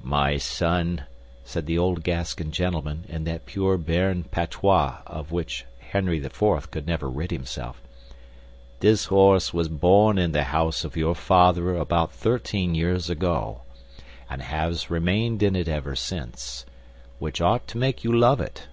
"My 0.00 0.38
son," 0.38 1.02
said 1.44 1.66
the 1.66 1.76
old 1.76 2.02
Gascon 2.02 2.50
gentleman, 2.50 3.04
in 3.10 3.24
that 3.24 3.44
pure 3.44 3.76
Béarn 3.76 4.24
patois 4.30 5.02
of 5.06 5.32
which 5.32 5.66
Henry 5.80 6.16
IV. 6.16 6.70
could 6.70 6.86
never 6.86 7.10
rid 7.10 7.30
himself, 7.30 7.82
"this 8.80 9.04
horse 9.04 9.52
was 9.52 9.68
born 9.68 10.16
in 10.16 10.32
the 10.32 10.44
house 10.44 10.82
of 10.82 10.96
your 10.96 11.14
father 11.14 11.76
about 11.76 12.10
thirteen 12.10 12.74
years 12.74 13.10
ago, 13.10 13.60
and 14.30 14.40
has 14.40 14.88
remained 14.88 15.42
in 15.42 15.54
it 15.54 15.68
ever 15.68 15.94
since, 15.94 16.64
which 17.18 17.42
ought 17.42 17.68
to 17.68 17.76
make 17.76 18.02
you 18.02 18.18
love 18.18 18.40
it. 18.40 18.68